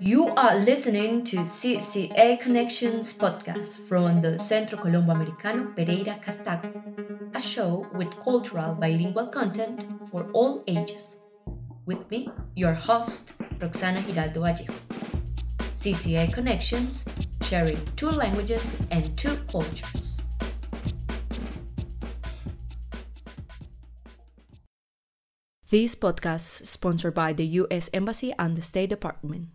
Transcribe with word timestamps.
You 0.00 0.28
are 0.36 0.56
listening 0.56 1.24
to 1.24 1.38
CCA 1.38 2.38
Connections 2.38 3.14
podcast 3.14 3.78
from 3.88 4.20
the 4.20 4.38
Centro 4.38 4.76
Colombo 4.76 5.12
Americano 5.12 5.72
Pereira 5.74 6.18
Cartago, 6.22 6.70
a 7.34 7.40
show 7.40 7.86
with 7.94 8.10
cultural 8.20 8.74
bilingual 8.74 9.28
content 9.28 9.86
for 10.10 10.30
all 10.32 10.62
ages. 10.66 11.24
With 11.86 12.10
me, 12.10 12.28
your 12.54 12.74
host, 12.74 13.32
Roxana 13.58 14.02
Giraldo 14.02 14.42
Vallejo. 14.42 14.74
CCA 15.72 16.30
Connections, 16.34 17.06
sharing 17.42 17.82
two 17.96 18.10
languages 18.10 18.76
and 18.90 19.16
two 19.16 19.36
cultures. 19.50 20.03
This 25.74 25.96
podcast 25.96 26.70
sponsored 26.70 27.14
by 27.14 27.32
the 27.32 27.66
U.S. 27.66 27.90
Embassy 27.92 28.32
and 28.38 28.54
the 28.54 28.62
State 28.62 28.90
Department. 28.90 29.48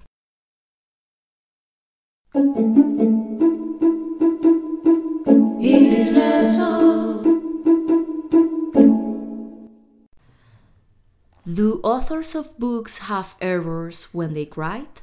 Do 11.47 11.79
authors 11.87 12.35
of 12.35 12.51
books 12.59 13.07
have 13.07 13.39
errors 13.39 14.11
when 14.11 14.33
they 14.33 14.49
write? 14.57 14.99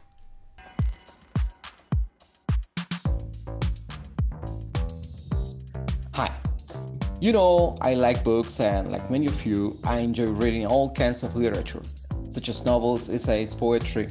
You 7.18 7.32
know, 7.32 7.74
I 7.80 7.94
like 7.94 8.22
books, 8.22 8.60
and 8.60 8.92
like 8.92 9.10
many 9.10 9.24
of 9.24 9.46
you, 9.46 9.78
I 9.84 10.00
enjoy 10.00 10.26
reading 10.26 10.66
all 10.66 10.92
kinds 10.92 11.22
of 11.22 11.34
literature, 11.34 11.82
such 12.28 12.50
as 12.50 12.66
novels, 12.66 13.08
essays, 13.08 13.54
poetry. 13.54 14.08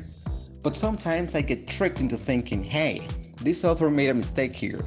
But 0.64 0.76
sometimes 0.76 1.36
I 1.36 1.42
get 1.42 1.68
tricked 1.68 2.02
into 2.02 2.18
thinking, 2.18 2.64
hey, 2.64 3.08
this 3.42 3.64
author 3.64 3.92
made 3.92 4.10
a 4.10 4.14
mistake 4.16 4.54
here, 4.54 4.84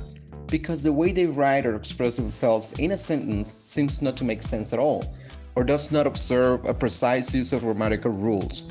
because 0.48 0.82
the 0.82 0.92
way 0.92 1.12
they 1.12 1.26
write 1.26 1.64
or 1.64 1.76
express 1.76 2.16
themselves 2.16 2.72
in 2.80 2.90
a 2.90 2.96
sentence 2.96 3.52
seems 3.52 4.02
not 4.02 4.16
to 4.16 4.24
make 4.24 4.42
sense 4.42 4.72
at 4.72 4.80
all, 4.80 5.14
or 5.54 5.62
does 5.62 5.92
not 5.92 6.08
observe 6.08 6.64
a 6.64 6.74
precise 6.74 7.32
use 7.32 7.52
of 7.52 7.62
grammatical 7.62 8.10
rules. 8.10 8.64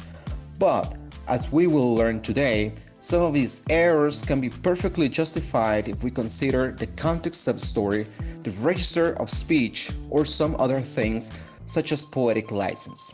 But, 0.59 0.94
as 1.29 1.53
we 1.53 1.67
will 1.67 1.95
learn 1.95 2.22
today, 2.22 2.73
some 3.00 3.22
of 3.22 3.33
these 3.33 3.63
errors 3.69 4.25
can 4.25 4.41
be 4.41 4.50
perfectly 4.50 5.07
justified 5.07 5.88
if 5.88 6.03
we 6.03 6.11
consider 6.11 6.72
the 6.72 6.88
context 6.88 7.47
of 7.47 7.59
the 7.59 7.66
story, 7.66 8.07
the 8.48 8.62
register 8.62 9.14
of 9.20 9.30
speech, 9.30 9.92
or 10.09 10.23
some 10.23 10.56
other 10.58 10.81
things 10.81 11.31
such 11.66 11.92
as 11.92 12.06
poetic 12.06 12.50
license. 12.52 13.14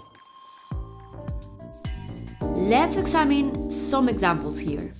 Let's 2.41 2.97
examine 2.97 3.71
some 3.71 4.09
examples 4.09 4.59
here. 4.59 4.93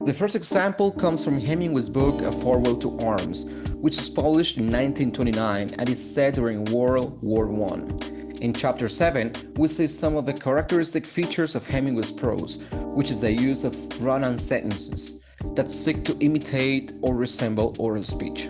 The 0.00 0.14
first 0.14 0.34
example 0.34 0.90
comes 0.90 1.24
from 1.24 1.38
Hemingway's 1.38 1.88
book 1.88 2.22
A 2.22 2.32
Farewell 2.32 2.76
to 2.78 2.98
Arms, 3.06 3.44
which 3.74 3.96
was 3.98 4.08
published 4.08 4.56
in 4.56 4.64
1929 4.64 5.70
and 5.78 5.88
is 5.88 6.14
set 6.14 6.34
during 6.34 6.64
World 6.66 7.22
War 7.22 7.46
I. 7.72 8.17
In 8.40 8.54
chapter 8.54 8.86
7, 8.86 9.32
we 9.56 9.66
see 9.66 9.88
some 9.88 10.14
of 10.14 10.24
the 10.24 10.32
characteristic 10.32 11.04
features 11.04 11.56
of 11.56 11.66
Hemingway's 11.66 12.12
prose, 12.12 12.62
which 12.94 13.10
is 13.10 13.20
the 13.20 13.32
use 13.32 13.64
of 13.64 13.74
run 14.00 14.22
on 14.22 14.36
sentences 14.36 15.24
that 15.56 15.68
seek 15.68 16.04
to 16.04 16.16
imitate 16.20 16.92
or 17.02 17.16
resemble 17.16 17.74
oral 17.80 18.04
speech. 18.04 18.46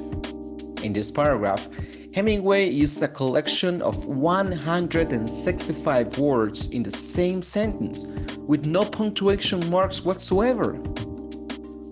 In 0.83 0.93
this 0.93 1.11
paragraph, 1.11 1.71
Hemingway 2.13 2.69
uses 2.69 3.01
a 3.01 3.09
collection 3.09 3.81
of 3.81 4.05
165 4.05 6.19
words 6.19 6.69
in 6.69 6.83
the 6.83 6.91
same 6.91 7.41
sentence 7.41 8.05
with 8.47 8.67
no 8.67 8.85
punctuation 8.85 9.71
marks 9.71 10.05
whatsoever. 10.05 10.79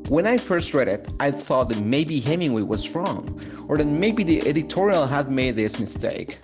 When 0.08 0.24
I 0.24 0.36
first 0.36 0.72
read 0.72 0.86
it, 0.86 1.12
I 1.18 1.32
thought 1.32 1.68
that 1.68 1.80
maybe 1.80 2.20
Hemingway 2.20 2.62
was 2.62 2.94
wrong, 2.94 3.40
or 3.66 3.76
that 3.76 3.88
maybe 3.88 4.22
the 4.22 4.46
editorial 4.46 5.04
had 5.04 5.32
made 5.32 5.56
this 5.56 5.80
mistake. 5.80 6.38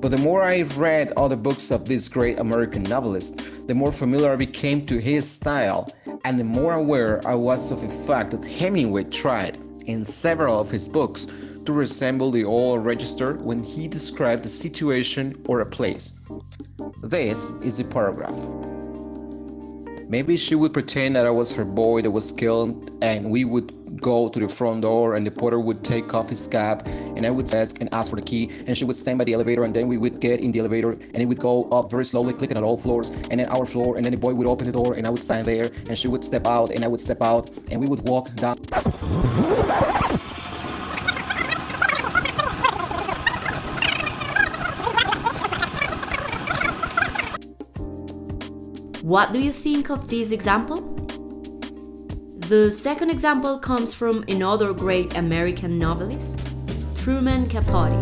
But 0.00 0.10
the 0.10 0.18
more 0.18 0.42
I 0.42 0.62
read 0.74 1.12
other 1.16 1.36
books 1.36 1.70
of 1.70 1.84
this 1.84 2.08
great 2.08 2.40
American 2.40 2.82
novelist, 2.82 3.68
the 3.68 3.74
more 3.74 3.92
familiar 3.92 4.32
I 4.32 4.36
became 4.36 4.84
to 4.86 4.98
his 4.98 5.30
style, 5.30 5.86
and 6.24 6.40
the 6.40 6.44
more 6.44 6.74
aware 6.74 7.20
I 7.24 7.36
was 7.36 7.70
of 7.70 7.82
the 7.82 7.88
fact 7.88 8.32
that 8.32 8.44
Hemingway 8.44 9.04
tried, 9.04 9.58
in 9.86 10.02
several 10.04 10.60
of 10.60 10.68
his 10.68 10.88
books, 10.88 11.28
to 11.66 11.72
resemble 11.72 12.32
the 12.32 12.42
oral 12.42 12.80
register 12.80 13.34
when 13.34 13.62
he 13.62 13.86
described 13.86 14.44
a 14.44 14.48
situation 14.48 15.40
or 15.46 15.60
a 15.60 15.66
place. 15.66 16.18
This 17.00 17.52
is 17.62 17.76
the 17.78 17.84
paragraph. 17.84 18.63
Maybe 20.08 20.36
she 20.36 20.54
would 20.54 20.72
pretend 20.72 21.16
that 21.16 21.26
I 21.26 21.30
was 21.30 21.52
her 21.52 21.64
boy 21.64 22.02
that 22.02 22.10
was 22.10 22.30
killed, 22.30 22.90
and 23.02 23.30
we 23.30 23.44
would 23.44 24.00
go 24.00 24.28
to 24.28 24.38
the 24.38 24.48
front 24.48 24.82
door, 24.82 25.16
and 25.16 25.26
the 25.26 25.30
porter 25.30 25.58
would 25.58 25.82
take 25.82 26.12
off 26.12 26.28
his 26.28 26.46
cap, 26.46 26.86
and 26.86 27.24
I 27.24 27.30
would 27.30 27.52
ask 27.54 27.80
and 27.80 27.92
ask 27.94 28.10
for 28.10 28.16
the 28.16 28.22
key, 28.22 28.50
and 28.66 28.76
she 28.76 28.84
would 28.84 28.96
stand 28.96 29.18
by 29.18 29.24
the 29.24 29.32
elevator, 29.32 29.64
and 29.64 29.74
then 29.74 29.88
we 29.88 29.96
would 29.96 30.20
get 30.20 30.40
in 30.40 30.52
the 30.52 30.58
elevator, 30.58 30.92
and 30.92 31.16
it 31.16 31.26
would 31.26 31.40
go 31.40 31.64
up 31.70 31.90
very 31.90 32.04
slowly, 32.04 32.34
clicking 32.34 32.56
on 32.56 32.64
all 32.64 32.76
floors, 32.76 33.08
and 33.30 33.40
then 33.40 33.46
our 33.48 33.64
floor, 33.64 33.96
and 33.96 34.04
then 34.04 34.12
the 34.12 34.18
boy 34.18 34.34
would 34.34 34.46
open 34.46 34.66
the 34.66 34.72
door, 34.72 34.94
and 34.94 35.06
I 35.06 35.10
would 35.10 35.22
stand 35.22 35.46
there, 35.46 35.70
and 35.88 35.96
she 35.96 36.08
would 36.08 36.22
step 36.22 36.46
out, 36.46 36.70
and 36.70 36.84
I 36.84 36.88
would 36.88 37.00
step 37.00 37.22
out, 37.22 37.50
and 37.70 37.80
we 37.80 37.86
would 37.86 38.06
walk 38.06 38.34
down. 38.36 38.58
What 49.04 49.32
do 49.32 49.38
you 49.38 49.52
think 49.52 49.90
of 49.90 50.08
this 50.08 50.30
example? 50.30 50.78
The 52.48 52.70
second 52.70 53.10
example 53.10 53.58
comes 53.58 53.92
from 53.92 54.24
another 54.28 54.72
great 54.72 55.18
American 55.18 55.78
novelist, 55.78 56.40
Truman 56.96 57.46
Capote. 57.46 57.92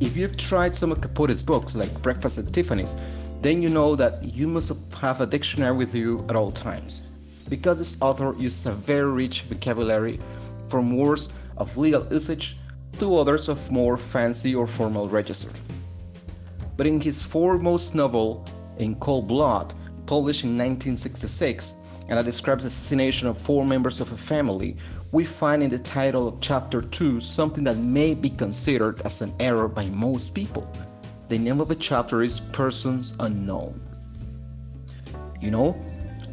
If 0.00 0.16
you've 0.16 0.38
tried 0.38 0.74
some 0.74 0.90
of 0.90 1.02
Capote's 1.02 1.42
books, 1.42 1.76
like 1.76 1.92
Breakfast 2.00 2.38
at 2.38 2.50
Tiffany's, 2.50 2.96
then 3.42 3.60
you 3.60 3.68
know 3.68 3.94
that 3.96 4.24
you 4.24 4.48
must 4.48 4.72
have 5.02 5.20
a 5.20 5.26
dictionary 5.26 5.76
with 5.76 5.94
you 5.94 6.24
at 6.30 6.34
all 6.34 6.50
times. 6.50 7.08
Because 7.50 7.78
this 7.78 8.00
author 8.00 8.34
uses 8.38 8.64
a 8.64 8.72
very 8.72 9.12
rich 9.12 9.42
vocabulary 9.42 10.18
from 10.68 10.96
words 10.96 11.30
of 11.58 11.76
legal 11.76 12.10
usage 12.10 12.56
to 12.98 13.16
others 13.18 13.50
of 13.50 13.70
more 13.70 13.98
fancy 13.98 14.54
or 14.54 14.66
formal 14.66 15.10
register. 15.10 15.50
But 16.80 16.86
in 16.86 16.98
his 16.98 17.22
foremost 17.22 17.94
novel, 17.94 18.42
In 18.78 18.94
Cold 18.94 19.28
Blood, 19.28 19.74
published 20.06 20.44
in 20.44 20.56
1966, 20.56 21.74
and 22.08 22.16
that 22.16 22.24
describes 22.24 22.62
the 22.62 22.68
assassination 22.68 23.28
of 23.28 23.36
four 23.36 23.66
members 23.66 24.00
of 24.00 24.10
a 24.12 24.16
family, 24.16 24.78
we 25.12 25.22
find 25.22 25.62
in 25.62 25.68
the 25.68 25.78
title 25.78 26.26
of 26.26 26.40
chapter 26.40 26.80
2 26.80 27.20
something 27.20 27.64
that 27.64 27.76
may 27.76 28.14
be 28.14 28.30
considered 28.30 29.02
as 29.02 29.20
an 29.20 29.30
error 29.40 29.68
by 29.68 29.90
most 29.90 30.34
people. 30.34 30.66
The 31.28 31.36
name 31.36 31.60
of 31.60 31.68
the 31.68 31.74
chapter 31.74 32.22
is 32.22 32.40
Persons 32.40 33.14
Unknown. 33.20 33.78
You 35.38 35.50
know, 35.50 35.72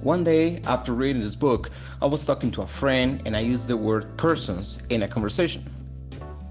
one 0.01 0.23
day 0.23 0.61
after 0.65 0.93
reading 0.93 1.21
this 1.21 1.35
book, 1.35 1.71
I 2.01 2.05
was 2.05 2.25
talking 2.25 2.51
to 2.51 2.61
a 2.61 2.67
friend 2.67 3.21
and 3.25 3.35
I 3.35 3.41
used 3.41 3.67
the 3.67 3.75
word 3.75 4.15
persons 4.15 4.81
in 4.89 5.03
a 5.03 5.09
conversation. 5.09 5.65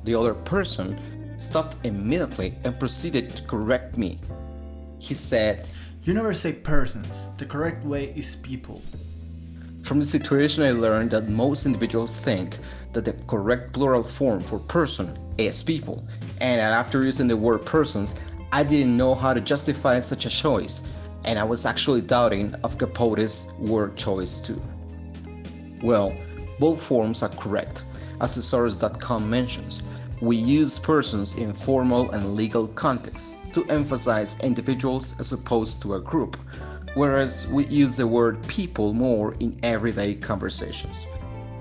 The 0.05 0.15
other 0.15 0.35
person 0.35 1.01
stopped 1.37 1.77
immediately 1.85 2.55
and 2.65 2.79
proceeded 2.79 3.37
to 3.37 3.43
correct 3.45 3.99
me. 3.99 4.19
He 4.99 5.15
said, 5.15 5.69
You 6.03 6.15
never 6.15 6.35
say 6.35 6.53
persons, 6.53 7.27
the 7.39 7.47
correct 7.47 7.85
way 7.85 8.13
is 8.17 8.37
people. 8.37 8.83
From 9.83 10.01
the 10.01 10.05
situation, 10.05 10.65
I 10.65 10.73
learned 10.73 11.13
that 11.13 11.29
most 11.29 11.65
individuals 11.65 12.21
think 12.21 12.59
that 12.93 13.05
the 13.05 13.13
correct 13.29 13.73
plural 13.73 14.03
form 14.03 14.41
for 14.41 14.59
person 14.59 15.17
is 15.39 15.63
people, 15.63 16.03
and 16.41 16.61
after 16.61 17.05
using 17.05 17.29
the 17.29 17.37
word 17.37 17.65
persons, 17.65 18.19
I 18.53 18.63
didn't 18.65 18.97
know 18.97 19.15
how 19.15 19.35
to 19.35 19.41
justify 19.41 20.01
such 20.01 20.27
a 20.27 20.31
choice, 20.31 20.93
and 21.25 21.39
I 21.39 21.45
was 21.45 21.67
actually 21.67 22.01
doubting 22.01 22.55
of 22.65 22.79
Capote's 22.79 23.53
word 23.59 23.97
choice 23.97 24.41
too. 24.41 24.61
Well, 25.83 26.17
both 26.59 26.83
forms 26.83 27.23
are 27.23 27.29
correct, 27.29 27.85
as 28.21 28.35
thesaurus.com 28.35 29.29
mentions. 29.29 29.83
We 30.23 30.37
use 30.37 30.79
persons 30.79 31.35
in 31.35 31.53
formal 31.53 32.11
and 32.13 32.35
legal 32.35 32.69
contexts 32.69 33.39
to 33.53 33.67
emphasize 33.67 34.41
individuals 34.41 35.15
as 35.21 35.33
opposed 35.33 35.83
to 35.83 35.95
a 35.95 36.01
group, 36.01 36.39
whereas 36.95 37.47
we 37.49 37.67
use 37.67 37.97
the 37.97 38.07
word 38.07 38.43
people 38.49 38.95
more 38.95 39.35
in 39.41 39.59
everyday 39.63 40.15
conversations. 40.15 41.07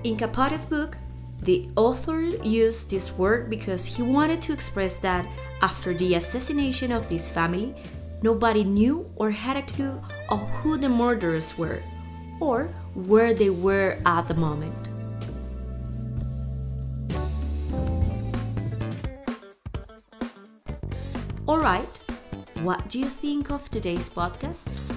In 0.06 0.16
Capote's 0.16 0.66
book, 0.66 0.96
the 1.42 1.68
author 1.76 2.22
used 2.22 2.92
this 2.92 3.18
word 3.18 3.50
because 3.50 3.86
he 3.86 4.02
wanted 4.02 4.42
to 4.44 4.54
express 4.54 5.00
that 5.00 5.26
after 5.62 5.94
the 5.94 6.16
assassination 6.16 6.94
of 6.94 7.10
this 7.10 7.28
family, 7.28 7.76
nobody 8.22 8.64
knew 8.64 9.12
or 9.18 9.32
had 9.32 9.58
a 9.58 9.64
clue 9.64 10.02
of 10.30 10.40
who 10.62 10.78
the 10.78 10.88
murderers 10.88 11.58
were 11.58 11.82
or 12.40 12.70
where 12.94 13.34
they 13.34 13.50
were 13.50 13.98
at 14.06 14.30
the 14.30 14.34
moment. 14.34 14.95
All 21.48 21.60
right, 21.60 22.00
what 22.64 22.90
do 22.90 22.98
you 22.98 23.06
think 23.06 23.52
of 23.52 23.70
today's 23.70 24.10
podcast? 24.10 24.95